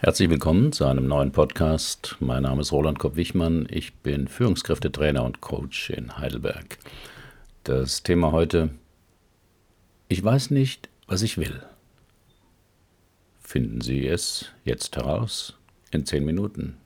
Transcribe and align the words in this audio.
Herzlich 0.00 0.30
willkommen 0.30 0.70
zu 0.70 0.84
einem 0.84 1.08
neuen 1.08 1.32
Podcast. 1.32 2.14
Mein 2.20 2.44
Name 2.44 2.60
ist 2.60 2.70
Roland 2.70 3.00
Kopp-Wichmann. 3.00 3.66
Ich 3.68 3.94
bin 3.94 4.28
Führungskräftetrainer 4.28 5.24
und 5.24 5.40
Coach 5.40 5.90
in 5.90 6.16
Heidelberg. 6.18 6.78
Das 7.64 8.04
Thema 8.04 8.30
heute: 8.30 8.70
Ich 10.06 10.22
weiß 10.22 10.52
nicht, 10.52 10.88
was 11.08 11.22
ich 11.22 11.36
will. 11.36 11.64
Finden 13.40 13.80
Sie 13.80 14.06
es 14.06 14.52
jetzt 14.64 14.94
heraus 14.94 15.58
in 15.90 16.06
zehn 16.06 16.24
Minuten. 16.24 16.76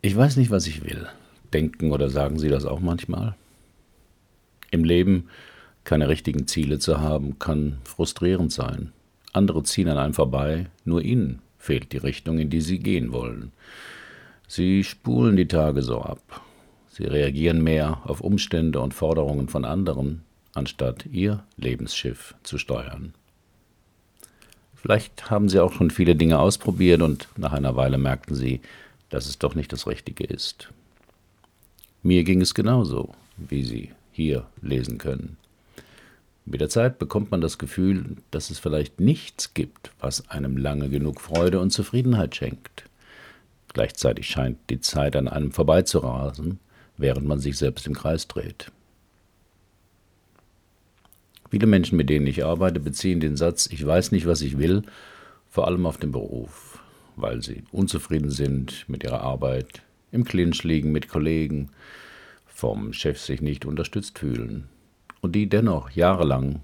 Ich 0.00 0.16
weiß 0.16 0.38
nicht, 0.38 0.50
was 0.50 0.66
ich 0.66 0.84
will. 0.84 1.06
Denken 1.52 1.92
oder 1.92 2.08
sagen 2.08 2.38
Sie 2.38 2.48
das 2.48 2.64
auch 2.64 2.80
manchmal? 2.80 3.34
Im 4.70 4.84
Leben 4.84 5.28
keine 5.84 6.08
richtigen 6.08 6.46
Ziele 6.46 6.78
zu 6.78 6.98
haben, 7.02 7.38
kann 7.38 7.76
frustrierend 7.84 8.52
sein. 8.52 8.94
Andere 9.34 9.64
ziehen 9.64 9.88
an 9.88 9.98
einem 9.98 10.14
vorbei, 10.14 10.66
nur 10.84 11.02
ihnen 11.02 11.40
fehlt 11.58 11.92
die 11.92 11.98
Richtung, 11.98 12.38
in 12.38 12.50
die 12.50 12.60
sie 12.60 12.78
gehen 12.78 13.12
wollen. 13.12 13.52
Sie 14.46 14.84
spulen 14.84 15.36
die 15.36 15.48
Tage 15.48 15.82
so 15.82 16.00
ab. 16.00 16.42
Sie 16.88 17.04
reagieren 17.04 17.62
mehr 17.62 18.00
auf 18.04 18.20
Umstände 18.20 18.80
und 18.80 18.94
Forderungen 18.94 19.48
von 19.48 19.64
anderen, 19.64 20.22
anstatt 20.54 21.06
ihr 21.06 21.42
Lebensschiff 21.56 22.34
zu 22.44 22.58
steuern. 22.58 23.12
Vielleicht 24.76 25.30
haben 25.30 25.48
Sie 25.48 25.58
auch 25.58 25.72
schon 25.72 25.90
viele 25.90 26.14
Dinge 26.14 26.38
ausprobiert 26.38 27.02
und 27.02 27.28
nach 27.36 27.52
einer 27.52 27.74
Weile 27.74 27.98
merkten 27.98 28.36
Sie, 28.36 28.60
dass 29.08 29.26
es 29.26 29.38
doch 29.38 29.54
nicht 29.56 29.72
das 29.72 29.86
Richtige 29.88 30.24
ist. 30.24 30.68
Mir 32.02 32.22
ging 32.22 32.40
es 32.40 32.54
genauso, 32.54 33.14
wie 33.36 33.64
Sie 33.64 33.90
hier 34.12 34.46
lesen 34.62 34.98
können. 34.98 35.38
Mit 36.46 36.60
der 36.60 36.68
Zeit 36.68 36.98
bekommt 36.98 37.30
man 37.30 37.40
das 37.40 37.56
Gefühl, 37.56 38.16
dass 38.30 38.50
es 38.50 38.58
vielleicht 38.58 39.00
nichts 39.00 39.54
gibt, 39.54 39.92
was 39.98 40.28
einem 40.28 40.58
lange 40.58 40.90
genug 40.90 41.20
Freude 41.20 41.58
und 41.58 41.70
Zufriedenheit 41.70 42.36
schenkt. 42.36 42.84
Gleichzeitig 43.72 44.28
scheint 44.28 44.58
die 44.68 44.80
Zeit 44.80 45.16
an 45.16 45.26
einem 45.26 45.52
vorbeizurasen, 45.52 46.60
während 46.98 47.26
man 47.26 47.40
sich 47.40 47.56
selbst 47.56 47.86
im 47.86 47.94
Kreis 47.94 48.28
dreht. 48.28 48.70
Viele 51.50 51.66
Menschen, 51.66 51.96
mit 51.96 52.10
denen 52.10 52.26
ich 52.26 52.44
arbeite, 52.44 52.78
beziehen 52.78 53.20
den 53.20 53.36
Satz 53.36 53.66
Ich 53.70 53.84
weiß 53.84 54.12
nicht, 54.12 54.26
was 54.26 54.42
ich 54.42 54.58
will, 54.58 54.82
vor 55.48 55.66
allem 55.66 55.86
auf 55.86 55.96
den 55.96 56.12
Beruf, 56.12 56.78
weil 57.16 57.42
sie 57.42 57.64
unzufrieden 57.72 58.30
sind 58.30 58.84
mit 58.86 59.02
ihrer 59.02 59.22
Arbeit, 59.22 59.82
im 60.12 60.24
Clinch 60.24 60.62
liegen 60.62 60.92
mit 60.92 61.08
Kollegen, 61.08 61.70
vom 62.46 62.92
Chef 62.92 63.18
sich 63.18 63.40
nicht 63.40 63.64
unterstützt 63.64 64.18
fühlen 64.18 64.68
und 65.24 65.32
die 65.32 65.48
dennoch 65.48 65.88
jahrelang 65.88 66.60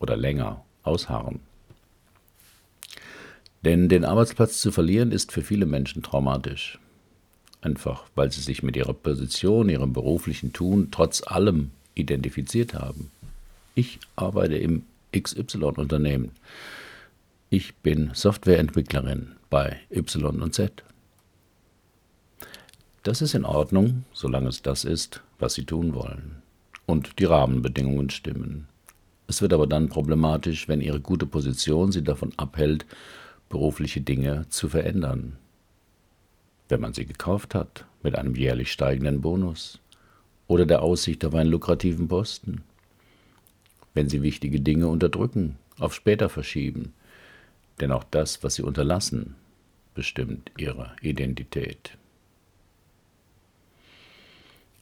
oder 0.00 0.18
länger 0.18 0.62
ausharren. 0.82 1.40
Denn 3.64 3.88
den 3.88 4.04
Arbeitsplatz 4.04 4.60
zu 4.60 4.70
verlieren 4.70 5.12
ist 5.12 5.32
für 5.32 5.40
viele 5.40 5.64
Menschen 5.64 6.02
traumatisch. 6.02 6.78
Einfach 7.62 8.04
weil 8.14 8.30
sie 8.30 8.42
sich 8.42 8.62
mit 8.62 8.76
ihrer 8.76 8.92
Position, 8.92 9.70
ihrem 9.70 9.94
beruflichen 9.94 10.52
Tun 10.52 10.88
trotz 10.90 11.26
allem 11.26 11.70
identifiziert 11.94 12.74
haben. 12.74 13.10
Ich 13.74 13.98
arbeite 14.14 14.58
im 14.58 14.82
XY-Unternehmen. 15.16 16.32
Ich 17.48 17.76
bin 17.76 18.10
Softwareentwicklerin 18.12 19.36
bei 19.48 19.80
Y 19.90 20.42
und 20.42 20.54
Z. 20.54 20.84
Das 23.04 23.22
ist 23.22 23.34
in 23.34 23.46
Ordnung, 23.46 24.04
solange 24.12 24.50
es 24.50 24.60
das 24.60 24.84
ist, 24.84 25.22
was 25.38 25.54
Sie 25.54 25.64
tun 25.64 25.94
wollen 25.94 26.42
und 26.86 27.18
die 27.18 27.24
Rahmenbedingungen 27.24 28.10
stimmen. 28.10 28.68
Es 29.28 29.42
wird 29.42 29.52
aber 29.52 29.66
dann 29.66 29.88
problematisch, 29.88 30.68
wenn 30.68 30.80
Ihre 30.80 31.00
gute 31.00 31.26
Position 31.26 31.92
Sie 31.92 32.02
davon 32.02 32.32
abhält, 32.36 32.86
berufliche 33.48 34.00
Dinge 34.00 34.46
zu 34.48 34.68
verändern. 34.68 35.36
Wenn 36.68 36.80
man 36.80 36.94
sie 36.94 37.06
gekauft 37.06 37.54
hat, 37.54 37.84
mit 38.02 38.16
einem 38.16 38.34
jährlich 38.34 38.72
steigenden 38.72 39.20
Bonus 39.20 39.80
oder 40.48 40.66
der 40.66 40.82
Aussicht 40.82 41.24
auf 41.24 41.34
einen 41.34 41.50
lukrativen 41.50 42.08
Posten. 42.08 42.62
Wenn 43.94 44.08
Sie 44.08 44.22
wichtige 44.22 44.60
Dinge 44.60 44.88
unterdrücken, 44.88 45.56
auf 45.78 45.94
später 45.94 46.28
verschieben, 46.28 46.92
denn 47.80 47.92
auch 47.92 48.04
das, 48.04 48.42
was 48.42 48.56
Sie 48.56 48.62
unterlassen, 48.62 49.34
bestimmt 49.94 50.50
Ihre 50.56 50.94
Identität. 51.00 51.96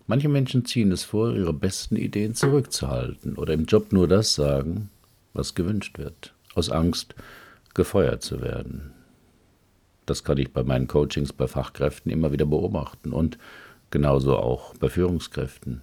Manche 0.07 0.29
Menschen 0.29 0.67
ziehen 0.67 0.93
es 0.93 1.03
vor, 1.03 1.35
ihre 1.35 1.55
besten 1.55 1.97
Ideen 1.97 2.35
zurückzuhalten 2.35 3.37
oder 3.37 3.55
im 3.55 3.65
Job 3.65 3.93
nur 3.93 4.07
das 4.07 4.35
sagen, 4.35 4.91
was 5.33 5.55
gewünscht 5.55 5.99
wird, 5.99 6.35
aus 6.55 6.71
Angst, 6.71 7.15
gefeuert 7.73 8.23
zu 8.23 8.43
werden. 8.43 8.93
Das 10.05 10.23
kann 10.23 10.37
ich 10.37 10.53
bei 10.53 10.63
meinen 10.63 10.89
Coachings 10.89 11.33
bei 11.33 11.47
Fachkräften 11.47 12.13
immer 12.13 12.33
wieder 12.33 12.45
beobachten 12.45 13.13
und 13.13 13.39
genauso 13.91 14.37
auch 14.37 14.75
bei 14.77 14.91
Führungskräften. 14.91 15.81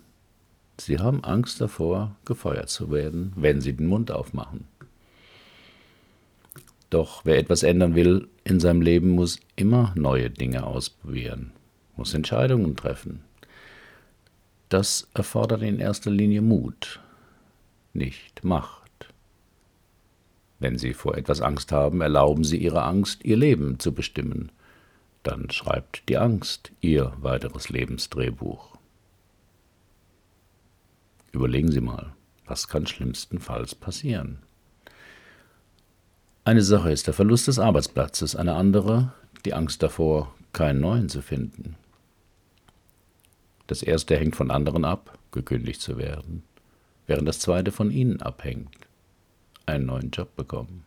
Sie 0.77 0.99
haben 0.99 1.23
Angst 1.23 1.59
davor, 1.59 2.15
gefeuert 2.25 2.69
zu 2.69 2.91
werden, 2.91 3.33
wenn 3.35 3.59
sie 3.59 3.73
den 3.73 3.87
Mund 3.87 4.11
aufmachen. 4.11 4.65
Doch 6.91 7.25
wer 7.25 7.39
etwas 7.39 7.63
ändern 7.63 7.95
will 7.95 8.27
in 8.43 8.59
seinem 8.59 8.81
Leben, 8.81 9.09
muss 9.09 9.39
immer 9.55 9.93
neue 9.95 10.29
Dinge 10.29 10.65
ausprobieren, 10.65 11.51
muss 11.95 12.13
Entscheidungen 12.13 12.75
treffen, 12.75 13.23
das 14.73 15.07
erfordert 15.13 15.61
in 15.61 15.79
erster 15.79 16.11
Linie 16.11 16.41
Mut, 16.41 16.99
nicht 17.93 18.43
Macht. 18.43 19.13
Wenn 20.59 20.77
Sie 20.77 20.93
vor 20.93 21.17
etwas 21.17 21.41
Angst 21.41 21.71
haben, 21.71 22.01
erlauben 22.01 22.43
Sie 22.43 22.57
Ihrer 22.57 22.85
Angst, 22.85 23.25
Ihr 23.25 23.37
Leben 23.37 23.79
zu 23.79 23.93
bestimmen. 23.93 24.51
Dann 25.23 25.49
schreibt 25.49 26.07
die 26.07 26.17
Angst 26.17 26.71
Ihr 26.81 27.13
weiteres 27.17 27.69
Lebensdrehbuch. 27.69 28.77
Überlegen 31.31 31.71
Sie 31.71 31.81
mal, 31.81 32.13
was 32.45 32.67
kann 32.67 32.85
schlimmstenfalls 32.85 33.75
passieren? 33.75 34.39
Eine 36.43 36.61
Sache 36.61 36.91
ist 36.91 37.07
der 37.07 37.13
Verlust 37.13 37.47
des 37.47 37.59
Arbeitsplatzes, 37.59 38.35
eine 38.35 38.55
andere 38.55 39.13
die 39.45 39.53
Angst 39.53 39.81
davor, 39.81 40.33
keinen 40.53 40.81
neuen 40.81 41.09
zu 41.09 41.21
finden. 41.21 41.75
Das 43.67 43.83
erste 43.83 44.17
hängt 44.17 44.35
von 44.35 44.51
anderen 44.51 44.85
ab, 44.85 45.17
gekündigt 45.31 45.81
zu 45.81 45.97
werden, 45.97 46.43
während 47.07 47.27
das 47.27 47.39
zweite 47.39 47.71
von 47.71 47.91
ihnen 47.91 48.21
abhängt, 48.21 48.75
einen 49.65 49.85
neuen 49.85 50.11
Job 50.11 50.35
bekommen. 50.35 50.83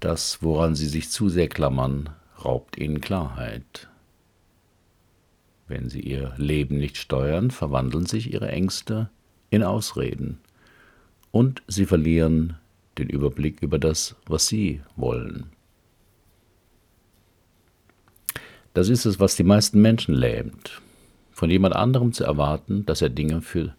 Das, 0.00 0.42
woran 0.42 0.74
sie 0.74 0.86
sich 0.86 1.10
zu 1.10 1.28
sehr 1.28 1.48
klammern, 1.48 2.10
raubt 2.44 2.78
ihnen 2.78 3.00
Klarheit. 3.00 3.88
Wenn 5.68 5.88
sie 5.88 6.00
ihr 6.00 6.34
Leben 6.36 6.78
nicht 6.78 6.96
steuern, 6.96 7.50
verwandeln 7.50 8.06
sich 8.06 8.32
ihre 8.32 8.48
Ängste 8.48 9.10
in 9.50 9.62
Ausreden 9.62 10.38
und 11.32 11.62
sie 11.66 11.86
verlieren 11.86 12.56
den 12.98 13.08
Überblick 13.08 13.62
über 13.62 13.78
das, 13.78 14.16
was 14.26 14.46
sie 14.46 14.82
wollen. 14.94 15.50
Das 18.76 18.90
ist 18.90 19.06
es, 19.06 19.18
was 19.18 19.36
die 19.36 19.42
meisten 19.42 19.80
Menschen 19.80 20.14
lähmt. 20.14 20.82
Von 21.32 21.48
jemand 21.48 21.74
anderem 21.74 22.12
zu 22.12 22.24
erwarten, 22.24 22.84
dass 22.84 23.00
er 23.00 23.08
Dinge 23.08 23.40
für 23.40 23.74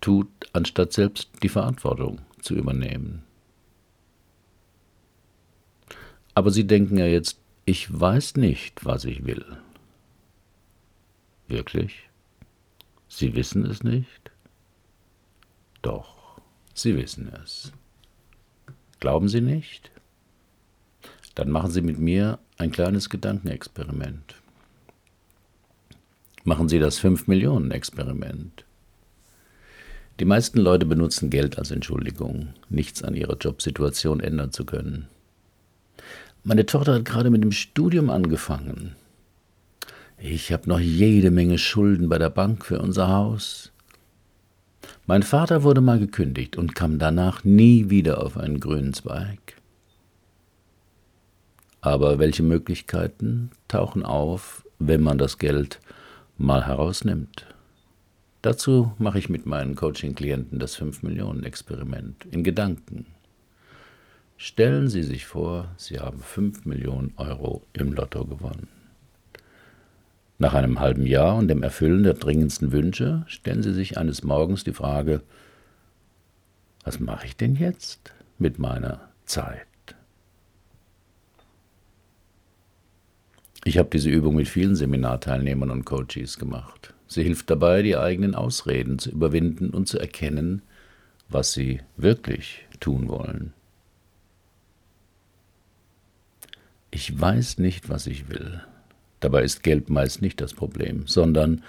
tut, 0.00 0.28
anstatt 0.52 0.92
selbst 0.92 1.30
die 1.42 1.48
Verantwortung 1.48 2.20
zu 2.40 2.54
übernehmen. 2.54 3.24
Aber 6.34 6.52
Sie 6.52 6.64
denken 6.64 6.96
ja 6.96 7.06
jetzt, 7.06 7.40
ich 7.64 7.92
weiß 7.92 8.36
nicht, 8.36 8.84
was 8.84 9.04
ich 9.04 9.26
will. 9.26 9.44
Wirklich? 11.48 12.08
Sie 13.08 13.34
wissen 13.34 13.66
es 13.66 13.82
nicht? 13.82 14.30
Doch, 15.82 16.40
Sie 16.72 16.96
wissen 16.96 17.32
es. 17.42 17.72
Glauben 19.00 19.28
Sie 19.28 19.40
nicht? 19.40 19.90
Dann 21.34 21.50
machen 21.50 21.72
Sie 21.72 21.82
mit 21.82 21.98
mir 21.98 22.38
ein 22.58 22.70
kleines 22.70 23.10
Gedankenexperiment. 23.10 24.34
Machen 26.44 26.68
Sie 26.68 26.78
das 26.78 27.00
5-Millionen-Experiment. 27.00 28.64
Die 30.20 30.24
meisten 30.24 30.58
Leute 30.58 30.86
benutzen 30.86 31.28
Geld 31.28 31.58
als 31.58 31.70
Entschuldigung, 31.70 32.48
nichts 32.70 33.02
an 33.02 33.14
ihrer 33.14 33.36
Jobsituation 33.36 34.20
ändern 34.20 34.52
zu 34.52 34.64
können. 34.64 35.08
Meine 36.44 36.64
Tochter 36.64 36.94
hat 36.94 37.04
gerade 37.04 37.28
mit 37.28 37.42
dem 37.42 37.52
Studium 37.52 38.08
angefangen. 38.08 38.94
Ich 40.18 40.52
habe 40.52 40.68
noch 40.68 40.80
jede 40.80 41.30
Menge 41.30 41.58
Schulden 41.58 42.08
bei 42.08 42.18
der 42.18 42.30
Bank 42.30 42.64
für 42.64 42.78
unser 42.78 43.08
Haus. 43.08 43.72
Mein 45.06 45.22
Vater 45.22 45.62
wurde 45.62 45.82
mal 45.82 45.98
gekündigt 45.98 46.56
und 46.56 46.74
kam 46.74 46.98
danach 46.98 47.44
nie 47.44 47.90
wieder 47.90 48.22
auf 48.22 48.38
einen 48.38 48.60
grünen 48.60 48.94
Zweig. 48.94 49.56
Aber 51.86 52.18
welche 52.18 52.42
Möglichkeiten 52.42 53.52
tauchen 53.68 54.02
auf, 54.02 54.66
wenn 54.80 55.00
man 55.00 55.18
das 55.18 55.38
Geld 55.38 55.78
mal 56.36 56.66
herausnimmt? 56.66 57.46
Dazu 58.42 58.92
mache 58.98 59.20
ich 59.20 59.28
mit 59.28 59.46
meinen 59.46 59.76
Coaching-Klienten 59.76 60.58
das 60.58 60.76
5-Millionen-Experiment 60.80 62.24
in 62.32 62.42
Gedanken. 62.42 63.06
Stellen 64.36 64.88
Sie 64.88 65.04
sich 65.04 65.26
vor, 65.26 65.68
Sie 65.76 66.00
haben 66.00 66.18
5 66.18 66.64
Millionen 66.64 67.12
Euro 67.18 67.62
im 67.72 67.92
Lotto 67.92 68.24
gewonnen. 68.24 68.66
Nach 70.38 70.54
einem 70.54 70.80
halben 70.80 71.06
Jahr 71.06 71.36
und 71.36 71.46
dem 71.46 71.62
Erfüllen 71.62 72.02
der 72.02 72.14
dringendsten 72.14 72.72
Wünsche 72.72 73.24
stellen 73.28 73.62
Sie 73.62 73.72
sich 73.72 73.96
eines 73.96 74.24
Morgens 74.24 74.64
die 74.64 74.72
Frage, 74.72 75.22
was 76.82 76.98
mache 76.98 77.26
ich 77.26 77.36
denn 77.36 77.54
jetzt 77.54 78.12
mit 78.40 78.58
meiner 78.58 79.08
Zeit? 79.24 79.68
Ich 83.66 83.78
habe 83.78 83.88
diese 83.92 84.10
Übung 84.10 84.36
mit 84.36 84.46
vielen 84.46 84.76
Seminarteilnehmern 84.76 85.72
und 85.72 85.84
Coaches 85.84 86.38
gemacht. 86.38 86.94
Sie 87.08 87.24
hilft 87.24 87.50
dabei, 87.50 87.82
die 87.82 87.96
eigenen 87.96 88.36
Ausreden 88.36 89.00
zu 89.00 89.10
überwinden 89.10 89.70
und 89.70 89.88
zu 89.88 89.98
erkennen, 89.98 90.62
was 91.28 91.52
sie 91.52 91.80
wirklich 91.96 92.64
tun 92.78 93.08
wollen. 93.08 93.54
Ich 96.92 97.20
weiß 97.20 97.58
nicht, 97.58 97.88
was 97.88 98.06
ich 98.06 98.28
will. 98.28 98.62
Dabei 99.18 99.42
ist 99.42 99.64
Geld 99.64 99.90
meist 99.90 100.22
nicht 100.22 100.40
das 100.40 100.54
Problem, 100.54 101.08
sondern 101.08 101.64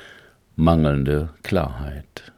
mangelnde 0.56 1.32
Klarheit. 1.42 2.32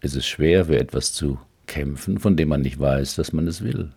Es 0.00 0.14
ist 0.14 0.26
schwer, 0.26 0.64
für 0.64 0.78
etwas 0.78 1.12
zu 1.12 1.38
kämpfen, 1.66 2.18
von 2.18 2.38
dem 2.38 2.48
man 2.48 2.62
nicht 2.62 2.80
weiß, 2.80 3.16
dass 3.16 3.34
man 3.34 3.46
es 3.48 3.62
will. 3.62 3.90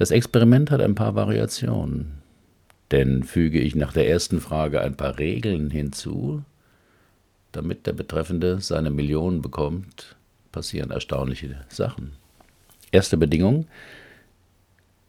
Das 0.00 0.10
Experiment 0.10 0.70
hat 0.70 0.80
ein 0.80 0.94
paar 0.94 1.14
Variationen. 1.14 2.22
Denn 2.90 3.22
füge 3.22 3.60
ich 3.60 3.74
nach 3.74 3.92
der 3.92 4.08
ersten 4.08 4.40
Frage 4.40 4.80
ein 4.80 4.96
paar 4.96 5.18
Regeln 5.18 5.68
hinzu, 5.68 6.42
damit 7.52 7.86
der 7.86 7.92
Betreffende 7.92 8.62
seine 8.62 8.88
Millionen 8.88 9.42
bekommt, 9.42 10.16
passieren 10.52 10.90
erstaunliche 10.90 11.66
Sachen. 11.68 12.12
Erste 12.90 13.18
Bedingung, 13.18 13.66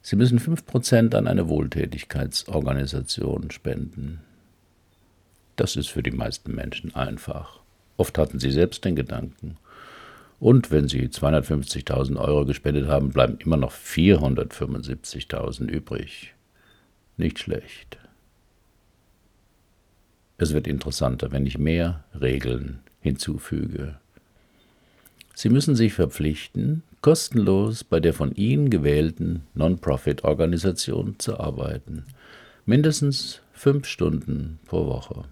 Sie 0.02 0.18
müssen 0.18 0.40
5% 0.40 1.16
an 1.16 1.26
eine 1.26 1.48
Wohltätigkeitsorganisation 1.48 3.50
spenden. 3.50 4.20
Das 5.56 5.78
ist 5.78 5.88
für 5.88 6.04
die 6.04 6.12
meisten 6.12 6.54
Menschen 6.54 6.94
einfach. 6.94 7.62
Oft 7.96 8.18
hatten 8.18 8.40
sie 8.40 8.52
selbst 8.52 8.84
den 8.84 8.98
Gedanken. 8.98 9.56
Und 10.42 10.72
wenn 10.72 10.88
sie 10.88 11.08
250.000 11.08 12.18
Euro 12.20 12.46
gespendet 12.46 12.88
haben, 12.88 13.12
bleiben 13.12 13.38
immer 13.38 13.58
noch 13.58 13.72
475.000 13.72 15.68
übrig. 15.68 16.34
Nicht 17.16 17.38
schlecht. 17.38 18.00
Es 20.40 20.52
wird 20.52 20.66
interessanter, 20.66 21.32
wenn 21.32 21.46
ich 21.46 21.60
mehr 21.60 22.06
Regeln 22.20 22.80
hinzufüge. 23.02 24.00
Sie 25.36 25.50
müssen 25.50 25.76
sich 25.76 25.94
verpflichten, 25.94 26.82
kostenlos 27.02 27.84
bei 27.84 28.00
der 28.00 28.16
von 28.16 28.34
Ihnen 28.34 28.72
gewählten 28.72 29.44
Non-Profit-Organisation 29.54 31.20
zu 31.20 31.40
arbeiten. 31.40 32.06
Mindestens 32.66 33.42
fünf 33.54 33.86
Stunden 33.86 34.58
pro 34.66 34.88
Woche. 34.88 35.26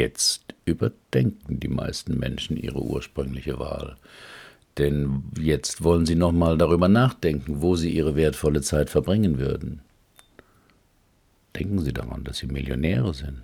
Jetzt 0.00 0.54
überdenken 0.64 1.60
die 1.60 1.68
meisten 1.68 2.18
Menschen 2.18 2.56
ihre 2.56 2.80
ursprüngliche 2.80 3.58
Wahl. 3.58 3.98
Denn 4.78 5.24
jetzt 5.38 5.84
wollen 5.84 6.06
sie 6.06 6.14
nochmal 6.14 6.56
darüber 6.56 6.88
nachdenken, 6.88 7.60
wo 7.60 7.76
sie 7.76 7.90
ihre 7.90 8.16
wertvolle 8.16 8.62
Zeit 8.62 8.88
verbringen 8.88 9.38
würden. 9.38 9.82
Denken 11.54 11.80
Sie 11.80 11.92
daran, 11.92 12.24
dass 12.24 12.38
Sie 12.38 12.46
Millionäre 12.46 13.12
sind. 13.12 13.42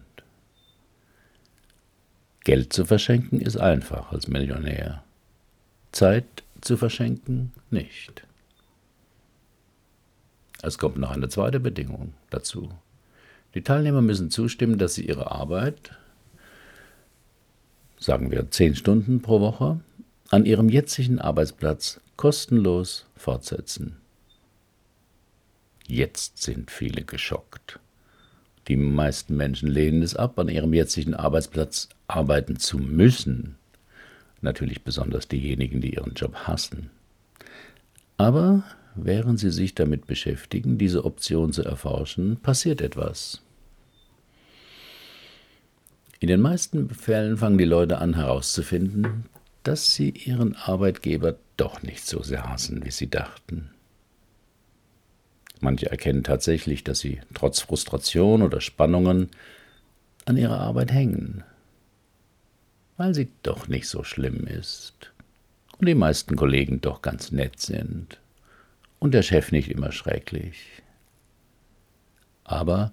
Geld 2.45 2.73
zu 2.73 2.87
verschenken 2.87 3.39
ist 3.43 3.59
einfach 3.59 4.11
als 4.13 4.27
Millionär. 4.27 5.05
Zeit 5.93 6.25
zu 6.63 6.79
verschenken 6.79 7.53
nicht. 7.71 8.25
Es 10.63 10.79
kommt 10.79 10.97
noch 10.97 11.11
eine 11.11 11.29
zweite 11.29 11.61
Bedingung 11.61 12.15
dazu. 12.31 12.71
Die 13.53 13.63
Teilnehmer 13.63 14.01
müssen 14.01 14.31
zustimmen, 14.31 14.79
dass 14.79 14.95
sie 14.95 15.07
ihre 15.07 15.31
Arbeit, 15.31 15.91
sagen 17.99 18.31
wir 18.31 18.51
zehn 18.51 18.75
Stunden 18.75 19.21
pro 19.23 19.41
Woche, 19.41 19.81
an 20.31 20.45
ihrem 20.45 20.69
jetzigen 20.69 21.19
Arbeitsplatz 21.21 22.01
kostenlos 22.17 23.07
fortsetzen. 23.17 23.97
Jetzt 25.87 26.43
sind 26.43 26.71
viele 26.71 27.03
geschockt. 27.03 27.79
Die 28.69 28.77
meisten 28.77 29.37
Menschen 29.37 29.69
lehnen 29.69 30.03
es 30.03 30.17
ab, 30.17 30.39
an 30.39 30.49
ihrem 30.49 30.75
jetzigen 30.75 31.15
Arbeitsplatz 31.15 31.89
arbeiten 32.09 32.57
zu 32.59 32.79
müssen. 32.79 33.57
Natürlich 34.41 34.83
besonders 34.83 35.29
diejenigen, 35.29 35.81
die 35.81 35.95
ihren 35.95 36.15
Job 36.15 36.35
hassen. 36.35 36.91
Aber 38.17 38.65
während 38.97 39.39
sie 39.39 39.51
sich 39.51 39.75
damit 39.75 40.07
beschäftigen, 40.07 40.79
diese 40.79 41.05
Option 41.05 41.53
zu 41.53 41.63
erforschen, 41.63 42.37
passiert 42.39 42.81
etwas. 42.81 43.43
In 46.19 46.29
den 46.29 46.41
meisten 46.41 46.89
Fällen 46.91 47.37
fangen 47.37 47.59
die 47.59 47.65
Leute 47.65 47.99
an 47.99 48.15
herauszufinden, 48.15 49.27
dass 49.63 49.95
sie 49.95 50.11
ihren 50.11 50.57
Arbeitgeber 50.57 51.37
doch 51.57 51.83
nicht 51.83 52.07
so 52.07 52.23
sehr 52.23 52.49
hassen, 52.49 52.85
wie 52.85 52.91
sie 52.91 53.11
dachten. 53.11 53.71
Manche 55.61 55.91
erkennen 55.91 56.23
tatsächlich, 56.23 56.85
dass 56.85 57.01
sie 57.01 57.21
trotz 57.35 57.61
Frustration 57.61 58.43
oder 58.43 58.61
Spannungen 58.61 59.31
an 60.25 60.37
ihrer 60.37 60.61
Arbeit 60.61 60.93
hängen, 60.93 61.45
weil 62.97 63.15
sie 63.15 63.29
doch 63.43 63.69
nicht 63.69 63.89
so 63.89 64.05
schlimm 64.05 64.47
ist 64.47 65.13
und 65.79 65.87
die 65.89 65.95
meisten 65.95 66.37
Kollegen 66.37 66.81
doch 66.81 67.03
ganz 67.03 67.33
nett 67.33 67.61
sind 67.61 68.19
und 68.99 69.13
der 69.13 69.23
Chef 69.23 69.53
nicht 69.53 69.71
immer 69.71 69.93
schrecklich. 69.93 70.83
Aber 72.45 72.93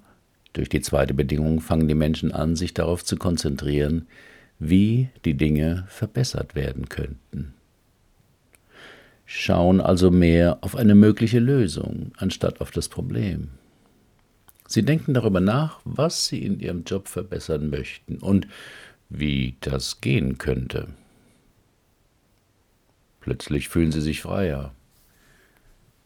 durch 0.54 0.70
die 0.70 0.82
zweite 0.82 1.14
Bedingung 1.14 1.60
fangen 1.62 1.88
die 1.88 1.96
Menschen 1.96 2.32
an, 2.32 2.56
sich 2.56 2.74
darauf 2.74 3.04
zu 3.04 3.18
konzentrieren, 3.18 4.08
wie 4.60 5.10
die 5.26 5.34
Dinge 5.34 5.86
verbessert 5.88 6.56
werden 6.56 6.90
könnten. 6.90 7.54
Schauen 9.26 9.82
also 9.82 10.12
mehr 10.12 10.60
auf 10.62 10.76
eine 10.76 10.96
mögliche 10.96 11.40
Lösung 11.40 12.12
anstatt 12.18 12.62
auf 12.62 12.72
das 12.72 12.88
Problem. 12.88 13.50
Sie 14.68 14.84
denken 14.84 15.14
darüber 15.14 15.40
nach, 15.40 15.80
was 15.86 16.28
sie 16.28 16.44
in 16.44 16.60
ihrem 16.60 16.84
Job 16.84 17.08
verbessern 17.08 17.70
möchten 17.70 18.18
und 18.18 18.48
wie 19.10 19.56
das 19.62 20.02
gehen 20.02 20.38
könnte. 20.38 20.88
Plötzlich 23.22 23.70
fühlen 23.70 23.92
sie 23.92 24.02
sich 24.02 24.22
freier. 24.22 24.74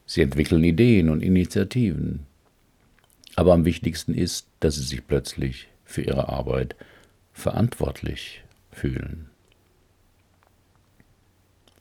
Sie 0.05 0.21
entwickeln 0.21 0.63
Ideen 0.63 1.09
und 1.09 1.21
Initiativen. 1.21 2.26
Aber 3.37 3.53
am 3.53 3.65
wichtigsten 3.65 4.15
ist, 4.15 4.47
dass 4.59 4.75
sie 4.75 4.83
sich 4.83 5.05
plötzlich 5.05 5.67
für 5.85 6.01
ihre 6.01 6.27
Arbeit 6.27 6.75
verantwortlich 7.33 8.43
fühlen. 8.71 9.29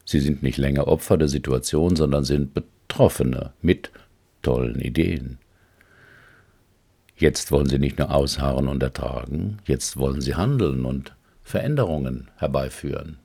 Sie 0.04 0.20
sind 0.20 0.42
nicht 0.42 0.58
länger 0.58 0.86
Opfer 0.86 1.16
der 1.16 1.28
Situation, 1.28 1.96
sondern 1.96 2.24
sind 2.24 2.52
Betroffene 2.52 3.54
mit 3.62 3.90
tollen 4.42 4.80
Ideen. 4.80 5.38
Jetzt 7.16 7.50
wollen 7.50 7.70
sie 7.70 7.78
nicht 7.78 7.98
nur 7.98 8.14
ausharren 8.14 8.68
und 8.68 8.82
ertragen, 8.82 9.58
jetzt 9.64 9.96
wollen 9.96 10.20
sie 10.20 10.34
handeln 10.34 10.84
und 10.84 11.16
Veränderungen 11.42 12.28
herbeiführen. 12.36 13.16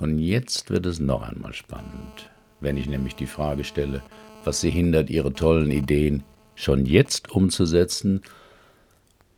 Und 0.00 0.18
jetzt 0.18 0.68
wird 0.68 0.84
es 0.84 0.98
noch 0.98 1.22
einmal 1.22 1.52
spannend, 1.52 2.28
wenn 2.60 2.76
ich 2.76 2.88
nämlich 2.88 3.14
die 3.14 3.26
Frage 3.26 3.62
stelle, 3.62 4.02
was 4.46 4.60
sie 4.60 4.70
hindert, 4.70 5.10
ihre 5.10 5.32
tollen 5.32 5.70
Ideen 5.70 6.22
schon 6.54 6.86
jetzt 6.86 7.30
umzusetzen, 7.30 8.22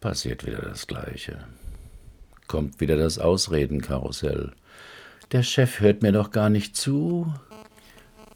passiert 0.00 0.46
wieder 0.46 0.60
das 0.60 0.86
Gleiche. 0.86 1.38
Kommt 2.46 2.80
wieder 2.80 2.96
das 2.96 3.18
Ausredenkarussell. 3.18 4.52
Der 5.32 5.42
Chef 5.42 5.80
hört 5.80 6.02
mir 6.02 6.12
doch 6.12 6.30
gar 6.30 6.48
nicht 6.48 6.76
zu. 6.76 7.32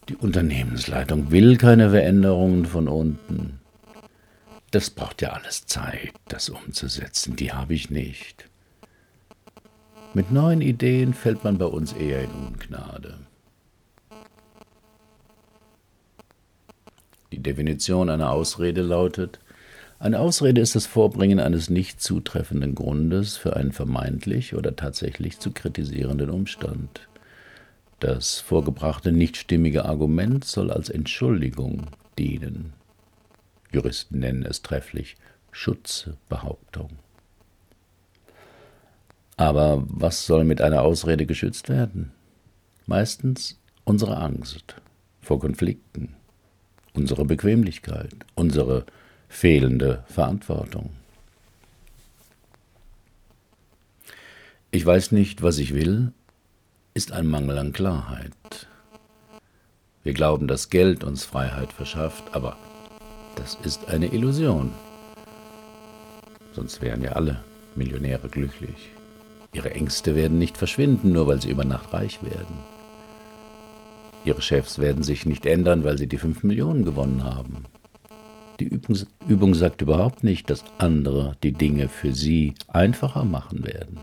Die 0.09 0.17
Unternehmensleitung 0.17 1.31
will 1.31 1.57
keine 1.57 1.91
Veränderungen 1.91 2.67
von 2.67 2.89
unten. 2.89 3.61
Das 4.71 4.91
braucht 4.91 5.23
ja 5.23 5.31
alles 5.31 5.67
Zeit, 5.67 6.13
das 6.29 6.49
umzusetzen. 6.49 7.37
Die 7.37 7.53
habe 7.53 7.75
ich 7.75 7.91
nicht. 7.91 8.49
Mit 10.15 10.31
neuen 10.31 10.61
Ideen 10.61 11.15
fällt 11.15 11.45
man 11.45 11.57
bei 11.57 11.67
uns 11.67 11.93
eher 11.93 12.23
in 12.23 12.31
Ungnade. 12.31 13.19
Definition 17.43 18.09
einer 18.09 18.31
Ausrede 18.31 18.83
lautet, 18.83 19.39
eine 19.99 20.19
Ausrede 20.19 20.61
ist 20.61 20.75
das 20.75 20.87
Vorbringen 20.87 21.39
eines 21.39 21.71
nicht 21.71 22.03
zutreffenden 22.03 22.75
Grundes 22.75 23.37
für 23.37 23.55
einen 23.55 23.71
vermeintlich 23.71 24.57
oder 24.57 24.75
tatsächlich 24.75 25.39
zu 25.39 25.53
kritisierenden 25.53 26.29
Umstand. 26.29 27.09
Das 28.01 28.41
vorgebrachte 28.41 29.13
nicht 29.13 29.37
stimmige 29.37 29.85
Argument 29.85 30.45
soll 30.45 30.73
als 30.73 30.89
Entschuldigung 30.89 31.87
dienen. 32.19 32.73
Juristen 33.71 34.19
nennen 34.19 34.45
es 34.45 34.63
trefflich 34.63 35.17
Schutzbehauptung. 35.53 36.91
Aber 39.37 39.85
was 39.87 40.27
soll 40.27 40.43
mit 40.43 40.61
einer 40.61 40.83
Ausrede 40.83 41.27
geschützt 41.27 41.69
werden? 41.69 42.11
Meistens 42.87 43.61
unsere 43.85 44.17
Angst 44.17 44.75
vor 45.21 45.39
Konflikten, 45.39 46.17
unsere 46.95 47.25
Bequemlichkeit, 47.25 48.15
unsere 48.35 48.85
fehlende 49.29 50.05
Verantwortung. 50.09 50.91
Ich 54.71 54.85
weiß 54.85 55.13
nicht, 55.13 55.43
was 55.43 55.59
ich 55.59 55.75
will, 55.75 56.13
ist 56.95 57.13
ein 57.13 57.27
Mangel 57.27 57.59
an 57.59 57.73
Klarheit. 57.73 58.33
Wir 60.03 60.15
glauben, 60.15 60.49
dass 60.49 60.71
Geld 60.71 61.05
uns 61.05 61.25
Freiheit 61.25 61.73
verschafft, 61.73 62.25
aber 62.33 62.57
das 63.37 63.57
ist 63.65 63.89
eine 63.89 64.07
Illusion. 64.07 64.73
Sonst 66.53 66.83
wären 66.83 67.03
ja 67.03 67.13
alle 67.13 67.43
Millionäre 67.75 68.29
glücklich. 68.29 68.91
Ihre 69.53 69.71
Ängste 69.73 70.15
werden 70.15 70.39
nicht 70.39 70.57
verschwinden, 70.57 71.13
nur 71.13 71.27
weil 71.27 71.41
sie 71.41 71.51
über 71.51 71.65
Nacht 71.65 71.93
reich 71.93 72.23
werden. 72.23 72.72
Ihre 74.25 74.43
Chefs 74.43 74.79
werden 74.79 75.03
sich 75.03 75.27
nicht 75.27 75.47
ändern, 75.47 75.85
weil 75.85 75.99
sie 75.99 76.07
die 76.07 76.19
fünf 76.19 76.43
Millionen 76.43 76.85
gewonnen 76.85 77.25
haben. 77.25 77.65
Die 78.61 78.79
Übung 79.27 79.55
sagt 79.55 79.83
überhaupt 79.83 80.23
nicht, 80.23 80.49
dass 80.49 80.65
andere 80.79 81.37
die 81.43 81.53
Dinge 81.53 81.89
für 81.89 82.13
sie 82.13 82.55
einfacher 82.69 83.25
machen 83.25 83.67
werden. 83.67 83.99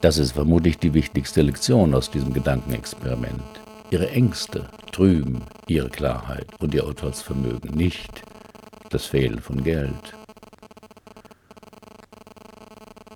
Das 0.00 0.18
ist 0.18 0.32
vermutlich 0.32 0.78
die 0.78 0.94
wichtigste 0.94 1.42
Lektion 1.42 1.94
aus 1.94 2.10
diesem 2.10 2.32
Gedankenexperiment. 2.32 3.42
Ihre 3.90 4.10
Ängste 4.10 4.68
trüben 4.92 5.42
ihre 5.66 5.88
Klarheit 5.88 6.46
und 6.60 6.74
ihr 6.74 6.86
Urteilsvermögen, 6.86 7.70
nicht 7.74 8.22
das 8.90 9.06
Fehlen 9.06 9.40
von 9.40 9.64
Geld. 9.64 10.14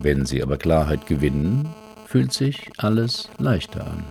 Wenn 0.00 0.25
sie 0.25 0.42
aber 0.42 0.57
Klarheit 0.57 1.07
gewinnen, 1.07 1.68
fühlt 2.08 2.32
sich 2.32 2.70
alles 2.78 3.28
leichter 3.36 3.86
an. 3.86 4.02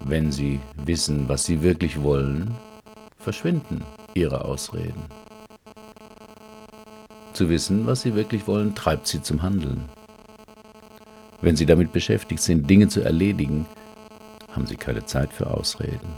Wenn 0.00 0.32
sie 0.32 0.58
wissen, 0.74 1.28
was 1.28 1.44
sie 1.44 1.62
wirklich 1.62 2.02
wollen, 2.02 2.52
verschwinden 3.16 3.84
ihre 4.14 4.44
Ausreden. 4.44 5.04
Zu 7.32 7.48
wissen, 7.48 7.86
was 7.86 8.02
sie 8.02 8.16
wirklich 8.16 8.48
wollen, 8.48 8.74
treibt 8.74 9.06
sie 9.06 9.22
zum 9.22 9.42
Handeln. 9.42 9.84
Wenn 11.42 11.54
Sie 11.54 11.66
damit 11.66 11.92
beschäftigt 11.92 12.42
sind, 12.42 12.68
Dinge 12.68 12.88
zu 12.88 13.02
erledigen, 13.02 13.66
haben 14.50 14.66
Sie 14.66 14.76
keine 14.76 15.04
Zeit 15.04 15.32
für 15.32 15.48
Ausreden. 15.48 16.08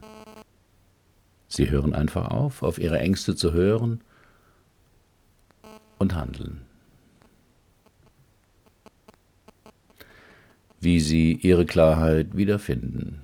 Sie 1.48 1.68
hören 1.68 1.92
einfach 1.92 2.30
auf, 2.30 2.62
auf 2.62 2.78
Ihre 2.78 2.98
Ängste 2.98 3.36
zu 3.36 3.52
hören 3.52 4.00
und 5.98 6.14
handeln. 6.14 6.67
Wie 10.80 11.00
Sie 11.00 11.32
Ihre 11.35 11.66
Klarheit 11.66 12.37
wiederfinden. 12.37 13.23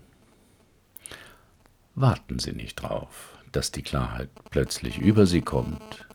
Warten 1.95 2.39
Sie 2.39 2.53
nicht 2.53 2.77
drauf, 2.77 3.39
dass 3.53 3.71
die 3.71 3.83
Klarheit 3.83 4.29
plötzlich 4.51 4.99
über 4.99 5.27
Sie 5.27 5.41
kommt. 5.41 6.07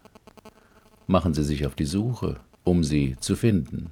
Machen 1.07 1.33
Sie 1.33 1.43
sich 1.43 1.65
auf 1.65 1.75
die 1.75 1.85
Suche, 1.85 2.39
um 2.69 2.83
sie 2.83 3.17
zu 3.19 3.35
finden. 3.35 3.91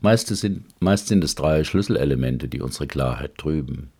Meist 0.00 0.28
sind, 0.28 0.64
meist 0.80 1.08
sind 1.08 1.24
es 1.24 1.34
drei 1.34 1.64
Schlüsselelemente, 1.64 2.48
die 2.48 2.60
unsere 2.60 2.86
Klarheit 2.86 3.36
trüben. 3.36 3.90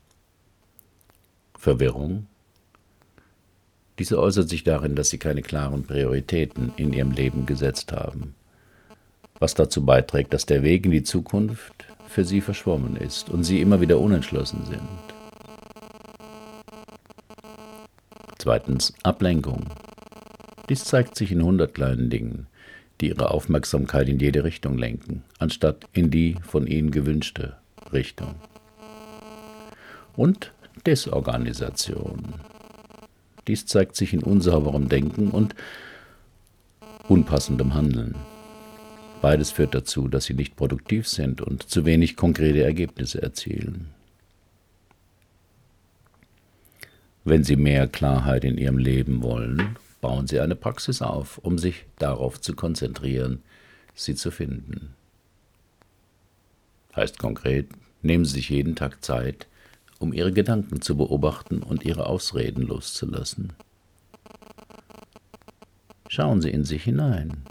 Verwirrung. 1.59 2.27
Diese 3.99 4.21
äußert 4.21 4.49
sich 4.49 4.63
darin, 4.63 4.95
dass 4.95 5.09
sie 5.09 5.19
keine 5.19 5.41
klaren 5.41 5.85
Prioritäten 5.85 6.73
in 6.77 6.93
ihrem 6.93 7.13
Leben 7.13 7.47
gesetzt 7.47 7.93
haben, 7.93 8.35
was 9.39 9.55
dazu 9.55 9.85
beiträgt, 9.85 10.33
dass 10.33 10.47
der 10.47 10.63
Weg 10.63 10.87
in 10.87 10.93
die 10.93 11.03
Zukunft 11.03 11.87
für 12.09 12.25
sie 12.25 12.41
verschwommen 12.41 12.97
ist 12.97 13.29
und 13.29 13.45
sie 13.45 13.61
immer 13.61 13.81
wieder 13.81 13.99
unentschlossen 13.99 14.65
sind. 14.65 14.81
Zweitens 18.39 18.95
Ablenkung. 19.03 19.67
Dies 20.69 20.85
zeigt 20.85 21.17
sich 21.17 21.33
in 21.33 21.43
hundert 21.43 21.75
kleinen 21.75 22.11
Dingen, 22.11 22.47
die 23.01 23.09
ihre 23.09 23.31
Aufmerksamkeit 23.31 24.09
in 24.09 24.19
jede 24.19 24.45
Richtung 24.45 24.79
lenken, 24.79 25.23
anstatt 25.39 25.87
in 25.93 26.11
die 26.11 26.37
von 26.43 26.67
ihnen 26.67 26.91
gewünschte 26.91 27.57
Richtung. 27.93 28.35
Und 30.17 30.53
Desorganisation. 30.87 32.35
Dies 33.47 33.67
zeigt 33.67 33.97
sich 33.97 34.13
in 34.13 34.23
unsauberem 34.23 34.89
Denken 34.89 35.31
und 35.31 35.55
unpassendem 37.09 37.75
Handeln. 37.75 38.15
Beides 39.21 39.51
führt 39.51 39.75
dazu, 39.75 40.09
dass 40.09 40.25
sie 40.27 40.35
nicht 40.35 40.57
produktiv 40.57 41.09
sind 41.09 41.41
und 41.41 41.63
zu 41.63 41.85
wenig 41.85 42.17
konkrete 42.17 42.63
Ergebnisse 42.63 43.23
erzielen. 43.23 43.89
Wenn 47.25 47.43
Sie 47.43 47.57
mehr 47.57 47.89
Klarheit 47.89 48.45
in 48.45 48.57
Ihrem 48.57 48.79
Leben 48.79 49.21
wollen, 49.21 49.77
bauen 50.01 50.29
Sie 50.29 50.39
eine 50.39 50.55
Praxis 50.55 51.03
auf, 51.03 51.39
um 51.39 51.59
sich 51.59 51.85
darauf 51.99 52.41
zu 52.41 52.55
konzentrieren, 52.55 53.43
sie 53.97 54.15
zu 54.15 54.31
finden. 54.31 54.95
Heißt 56.95 57.19
konkret, 57.19 57.67
nehmen 58.03 58.25
Sie 58.25 58.35
sich 58.35 58.51
jeden 58.51 58.77
Tag 58.77 59.05
Zeit, 59.05 59.49
um 59.99 60.13
Ihre 60.13 60.33
Gedanken 60.33 60.81
zu 60.81 60.97
beobachten 60.97 61.65
und 61.65 61.85
Ihre 61.85 62.07
Ausreden 62.07 62.63
loszulassen. 62.63 63.55
Schauen 66.09 66.41
Sie 66.41 66.51
in 66.51 66.65
sich 66.65 66.85
hinein. 66.85 67.43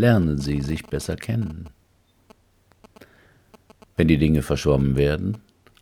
Lernen 0.00 0.38
Sie 0.38 0.62
sich 0.62 0.86
besser 0.86 1.14
kennen. 1.14 1.68
Wenn 3.98 4.08
die 4.08 4.16
Dinge 4.16 4.40
verschwommen 4.40 4.96
werden, 4.96 5.36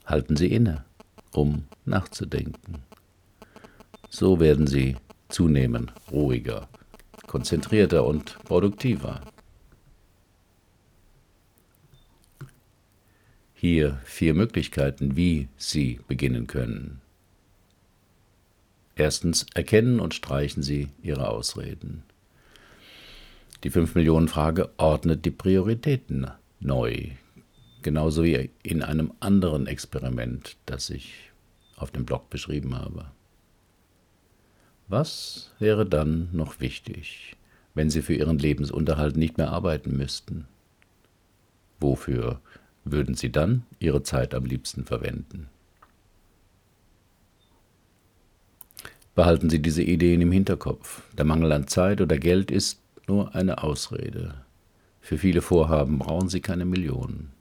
halten 0.07 0.37
Sie 0.37 0.49
inne, 0.49 0.85
um 1.31 1.69
nachzudenken. 1.85 2.83
So 4.11 4.41
werden 4.41 4.67
Sie 4.67 4.97
zunehmend 5.29 5.93
ruhiger, 6.11 6.69
konzentrierter 7.29 8.05
und 8.05 8.41
produktiver. 8.43 9.21
Hier 13.55 14.01
vier 14.03 14.35
Möglichkeiten, 14.35 15.15
wie 15.15 15.47
Sie 15.57 16.01
beginnen 16.09 16.49
können. 16.49 17.01
Erstens, 18.97 19.47
erkennen 19.55 20.01
und 20.01 20.13
streichen 20.13 20.65
Sie 20.65 20.89
Ihre 21.05 21.29
Ausreden. 21.29 22.03
Die 23.65 23.71
5 23.71 23.97
Millionen 23.97 24.29
Frage 24.29 24.71
ordnet 24.77 25.25
die 25.25 25.33
Prioritäten 25.33 26.31
neu, 26.61 27.09
genauso 27.83 28.23
wie 28.23 28.51
in 28.63 28.83
einem 28.83 29.13
anderen 29.19 29.67
Experiment, 29.67 30.57
das 30.65 30.91
ich 30.91 31.33
auf 31.77 31.91
dem 31.91 32.05
Blog 32.05 32.31
beschrieben 32.31 32.77
habe. 32.77 33.07
Was 34.87 35.53
wäre 35.59 35.87
dann 35.87 36.29
noch 36.33 36.61
wichtig, 36.61 37.37
wenn 37.75 37.91
Sie 37.91 38.01
für 38.01 38.15
Ihren 38.15 38.39
Lebensunterhalt 38.39 39.17
nicht 39.17 39.39
mehr 39.39 39.51
arbeiten 39.51 39.97
müssten? 39.97 40.47
Wofür 41.81 42.41
würden 42.85 43.15
Sie 43.15 43.33
dann 43.33 43.65
Ihre 43.81 44.05
Zeit 44.05 44.35
am 44.35 44.45
liebsten 44.45 44.85
verwenden? 44.85 45.49
Behalten 49.17 49.51
Sie 49.51 49.61
diese 49.61 49.83
Ideen 49.83 50.21
im 50.21 50.31
Hinterkopf. 50.31 51.03
Der 51.15 51.25
Mangel 51.25 51.51
an 51.51 51.67
Zeit 51.67 52.01
oder 52.01 52.19
Geld 52.19 52.53
ist 52.53 52.81
nur 53.09 53.35
eine 53.35 53.63
Ausrede. 53.63 54.35
Für 55.01 55.19
viele 55.19 55.43
Vorhaben 55.43 55.99
brauchen 55.99 56.29
Sie 56.29 56.41
keine 56.41 56.65
Millionen, 56.65 57.33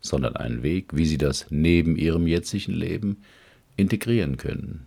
sondern 0.00 0.36
einen 0.36 0.62
Weg, 0.62 0.94
wie 0.94 1.06
Sie 1.06 1.18
das 1.18 1.46
neben 1.50 1.96
Ihrem 1.96 2.26
jetzigen 2.26 2.72
Leben 2.72 3.22
integrieren 3.76 4.36
können. 4.36 4.86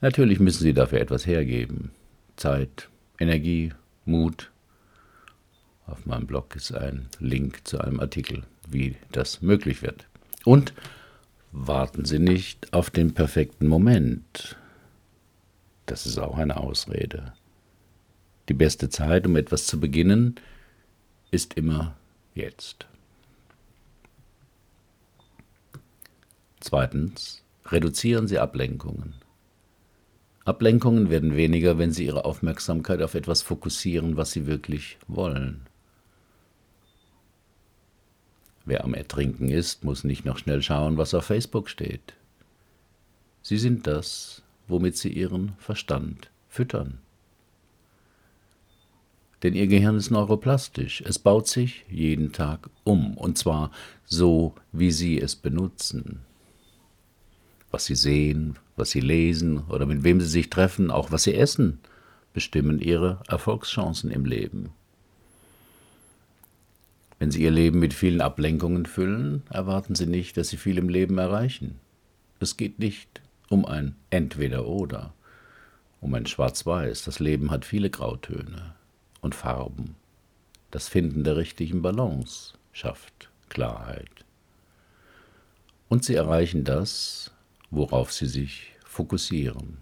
Natürlich 0.00 0.40
müssen 0.40 0.62
Sie 0.62 0.72
dafür 0.72 1.00
etwas 1.00 1.26
hergeben. 1.26 1.90
Zeit, 2.36 2.88
Energie, 3.18 3.72
Mut. 4.06 4.50
Auf 5.86 6.06
meinem 6.06 6.26
Blog 6.26 6.56
ist 6.56 6.72
ein 6.72 7.08
Link 7.18 7.66
zu 7.68 7.80
einem 7.80 8.00
Artikel, 8.00 8.44
wie 8.68 8.96
das 9.12 9.42
möglich 9.42 9.82
wird. 9.82 10.06
Und 10.44 10.72
warten 11.52 12.04
Sie 12.04 12.18
nicht 12.18 12.72
auf 12.72 12.88
den 12.90 13.12
perfekten 13.12 13.66
Moment. 13.66 14.56
Das 15.84 16.06
ist 16.06 16.18
auch 16.18 16.38
eine 16.38 16.56
Ausrede. 16.56 17.34
Die 18.48 18.54
beste 18.54 18.88
Zeit, 18.88 19.26
um 19.26 19.36
etwas 19.36 19.66
zu 19.66 19.78
beginnen, 19.78 20.36
ist 21.30 21.54
immer 21.54 21.96
jetzt. 22.34 22.86
Zweitens, 26.60 27.42
reduzieren 27.66 28.28
Sie 28.28 28.38
Ablenkungen. 28.38 29.14
Ablenkungen 30.44 31.10
werden 31.10 31.36
weniger, 31.36 31.78
wenn 31.78 31.92
Sie 31.92 32.06
Ihre 32.06 32.24
Aufmerksamkeit 32.24 33.02
auf 33.02 33.14
etwas 33.14 33.42
fokussieren, 33.42 34.16
was 34.16 34.32
Sie 34.32 34.46
wirklich 34.46 34.98
wollen. 35.06 35.66
Wer 38.64 38.84
am 38.84 38.94
Ertrinken 38.94 39.48
ist, 39.48 39.84
muss 39.84 40.04
nicht 40.04 40.24
noch 40.24 40.38
schnell 40.38 40.62
schauen, 40.62 40.96
was 40.96 41.14
auf 41.14 41.24
Facebook 41.24 41.68
steht. 41.68 42.14
Sie 43.42 43.58
sind 43.58 43.86
das, 43.86 44.42
womit 44.68 44.96
Sie 44.96 45.12
Ihren 45.12 45.52
Verstand 45.58 46.30
füttern. 46.48 46.98
Denn 49.42 49.54
ihr 49.54 49.66
Gehirn 49.68 49.96
ist 49.96 50.10
neuroplastisch. 50.10 51.02
Es 51.06 51.18
baut 51.18 51.48
sich 51.48 51.84
jeden 51.88 52.32
Tag 52.32 52.68
um. 52.84 53.16
Und 53.16 53.38
zwar 53.38 53.70
so, 54.04 54.54
wie 54.72 54.90
Sie 54.90 55.18
es 55.18 55.34
benutzen. 55.34 56.20
Was 57.70 57.86
Sie 57.86 57.94
sehen, 57.94 58.58
was 58.76 58.90
Sie 58.90 59.00
lesen 59.00 59.64
oder 59.68 59.86
mit 59.86 60.04
wem 60.04 60.20
Sie 60.20 60.26
sich 60.26 60.50
treffen, 60.50 60.90
auch 60.90 61.10
was 61.10 61.22
Sie 61.22 61.34
essen, 61.34 61.78
bestimmen 62.34 62.80
Ihre 62.80 63.20
Erfolgschancen 63.28 64.10
im 64.10 64.24
Leben. 64.24 64.70
Wenn 67.18 67.30
Sie 67.30 67.42
Ihr 67.42 67.50
Leben 67.50 67.78
mit 67.78 67.94
vielen 67.94 68.20
Ablenkungen 68.20 68.86
füllen, 68.86 69.42
erwarten 69.50 69.94
Sie 69.94 70.06
nicht, 70.06 70.36
dass 70.36 70.48
Sie 70.48 70.56
viel 70.56 70.76
im 70.78 70.88
Leben 70.88 71.16
erreichen. 71.18 71.76
Es 72.40 72.56
geht 72.56 72.78
nicht 72.78 73.20
um 73.48 73.64
ein 73.64 73.94
Entweder-Oder, 74.10 75.14
um 76.00 76.14
ein 76.14 76.26
Schwarz-Weiß. 76.26 77.04
Das 77.04 77.20
Leben 77.20 77.50
hat 77.50 77.64
viele 77.64 77.90
Grautöne 77.90 78.74
und 79.20 79.34
Farben. 79.34 79.96
Das 80.70 80.88
Finden 80.88 81.24
der 81.24 81.36
richtigen 81.36 81.82
Balance 81.82 82.54
schafft 82.72 83.30
Klarheit. 83.48 84.24
Und 85.88 86.04
Sie 86.04 86.14
erreichen 86.14 86.64
das, 86.64 87.32
worauf 87.70 88.12
Sie 88.12 88.26
sich 88.26 88.72
fokussieren. 88.84 89.78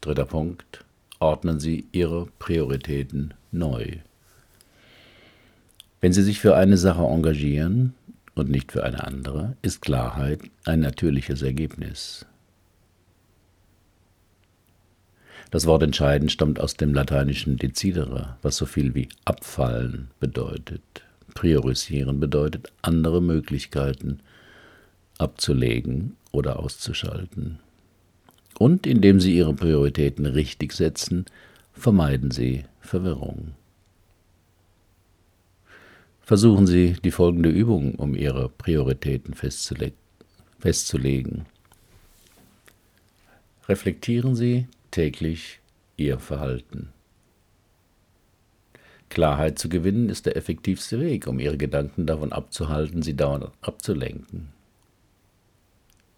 Dritter 0.00 0.24
Punkt. 0.24 0.84
Ordnen 1.20 1.60
Sie 1.60 1.86
Ihre 1.92 2.26
Prioritäten 2.38 3.34
neu. 3.52 3.98
Wenn 6.00 6.12
Sie 6.12 6.22
sich 6.22 6.40
für 6.40 6.56
eine 6.56 6.76
Sache 6.76 7.02
engagieren 7.02 7.94
und 8.34 8.48
nicht 8.48 8.72
für 8.72 8.82
eine 8.82 9.04
andere, 9.04 9.56
ist 9.62 9.82
Klarheit 9.82 10.40
ein 10.64 10.80
natürliches 10.80 11.42
Ergebnis. 11.42 12.26
Das 15.52 15.66
Wort 15.66 15.82
entscheiden 15.82 16.30
stammt 16.30 16.60
aus 16.60 16.78
dem 16.78 16.94
lateinischen 16.94 17.58
decidere, 17.58 18.38
was 18.40 18.56
so 18.56 18.64
viel 18.64 18.94
wie 18.94 19.10
abfallen 19.26 20.08
bedeutet. 20.18 20.80
Priorisieren 21.34 22.20
bedeutet, 22.20 22.72
andere 22.80 23.20
Möglichkeiten 23.20 24.20
abzulegen 25.18 26.16
oder 26.30 26.58
auszuschalten. 26.58 27.58
Und 28.58 28.86
indem 28.86 29.20
Sie 29.20 29.36
Ihre 29.36 29.52
Prioritäten 29.52 30.24
richtig 30.24 30.72
setzen, 30.72 31.26
vermeiden 31.74 32.30
Sie 32.30 32.64
Verwirrung. 32.80 33.52
Versuchen 36.22 36.66
Sie 36.66 36.96
die 37.04 37.10
folgende 37.10 37.50
Übung, 37.50 37.96
um 37.96 38.14
Ihre 38.14 38.48
Prioritäten 38.48 39.34
festzulegen. 39.34 41.44
Reflektieren 43.68 44.34
Sie 44.34 44.66
täglich 44.92 45.58
Ihr 45.96 46.20
Verhalten. 46.20 46.90
Klarheit 49.08 49.58
zu 49.58 49.68
gewinnen 49.68 50.08
ist 50.08 50.26
der 50.26 50.36
effektivste 50.36 51.00
Weg, 51.00 51.26
um 51.26 51.38
Ihre 51.38 51.58
Gedanken 51.58 52.06
davon 52.06 52.32
abzuhalten, 52.32 53.02
sie 53.02 53.14
dauernd 53.14 53.50
abzulenken. 53.60 54.48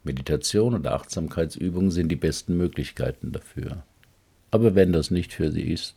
Meditation 0.05 0.75
oder 0.75 0.95
Achtsamkeitsübungen 0.95 1.91
sind 1.91 2.09
die 2.09 2.17
besten 2.17 2.57
Möglichkeiten 2.57 3.33
dafür. 3.33 3.83
Aber 4.51 4.75
wenn 4.75 4.93
das 4.93 5.11
nicht 5.11 5.33
für 5.33 5.51
Sie 5.51 5.63
ist, 5.63 5.97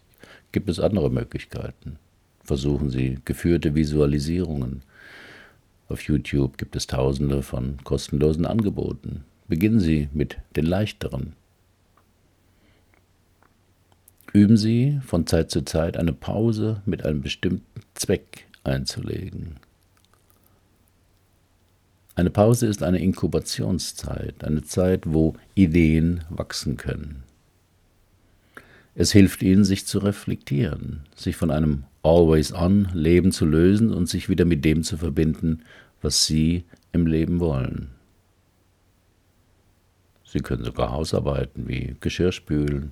gibt 0.51 0.69
es 0.69 0.79
andere 0.79 1.11
Möglichkeiten. 1.11 1.99
Versuchen 2.43 2.89
Sie 2.89 3.19
geführte 3.25 3.75
Visualisierungen. 3.75 4.81
Auf 5.89 6.01
YouTube 6.01 6.57
gibt 6.57 6.75
es 6.75 6.87
tausende 6.87 7.43
von 7.43 7.77
kostenlosen 7.83 8.45
Angeboten. 8.45 9.25
Beginnen 9.47 9.79
Sie 9.79 10.09
mit 10.13 10.37
den 10.55 10.65
leichteren. 10.65 11.33
Üben 14.33 14.57
Sie 14.57 14.99
von 15.05 15.25
Zeit 15.25 15.51
zu 15.51 15.61
Zeit 15.63 15.97
eine 15.97 16.13
Pause 16.13 16.81
mit 16.85 17.05
einem 17.05 17.21
bestimmten 17.21 17.81
Zweck 17.95 18.45
einzulegen. 18.63 19.55
Eine 22.15 22.29
Pause 22.31 22.65
ist 22.67 22.83
eine 22.83 22.99
Inkubationszeit, 22.99 24.43
eine 24.43 24.63
Zeit, 24.63 25.03
wo 25.05 25.35
Ideen 25.53 26.23
wachsen 26.29 26.75
können. 26.75 27.23
Es 28.95 29.11
hilft 29.11 29.43
ihnen, 29.43 29.63
sich 29.63 29.85
zu 29.85 29.99
reflektieren, 29.99 31.01
sich 31.15 31.35
von 31.35 31.51
einem 31.51 31.83
Always-on-Leben 32.01 33.31
zu 33.31 33.45
lösen 33.45 33.93
und 33.93 34.09
sich 34.09 34.29
wieder 34.29 34.45
mit 34.45 34.65
dem 34.65 34.81
zu 34.81 34.97
verbinden, 34.97 35.61
was 36.01 36.25
sie 36.25 36.63
im 36.91 37.05
Leben 37.05 37.39
wollen. 37.39 37.89
Sie 40.25 40.39
können 40.39 40.63
sogar 40.63 40.91
Hausarbeiten 40.91 41.67
wie 41.67 41.95
Geschirrspülen 41.99 42.91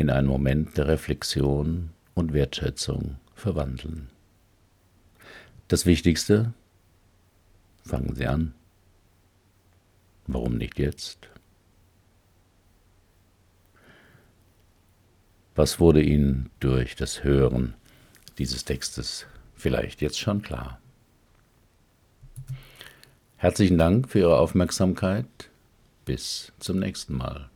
in 0.00 0.10
einen 0.10 0.26
Moment 0.26 0.76
der 0.76 0.88
Reflexion 0.88 1.90
und 2.14 2.32
Wertschätzung 2.32 3.16
verwandeln. 3.34 4.08
Das 5.68 5.86
Wichtigste, 5.86 6.52
Fangen 7.90 8.14
Sie 8.14 8.26
an. 8.26 8.54
Warum 10.28 10.58
nicht 10.58 10.78
jetzt? 10.78 11.28
Was 15.56 15.80
wurde 15.80 16.00
Ihnen 16.02 16.50
durch 16.60 16.94
das 16.94 17.24
Hören 17.24 17.74
dieses 18.38 18.64
Textes 18.64 19.26
vielleicht 19.56 20.00
jetzt 20.02 20.20
schon 20.20 20.42
klar? 20.42 20.80
Herzlichen 23.36 23.76
Dank 23.76 24.08
für 24.08 24.20
Ihre 24.20 24.38
Aufmerksamkeit. 24.38 25.50
Bis 26.04 26.52
zum 26.60 26.78
nächsten 26.78 27.16
Mal. 27.16 27.50